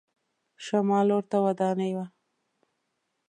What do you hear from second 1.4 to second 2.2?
ودانۍ وه.